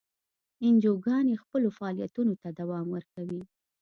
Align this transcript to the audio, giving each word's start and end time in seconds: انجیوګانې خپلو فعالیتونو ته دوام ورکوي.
انجیوګانې 0.65 1.41
خپلو 1.43 1.67
فعالیتونو 1.77 2.33
ته 2.41 2.47
دوام 2.59 2.85
ورکوي. 2.95 3.41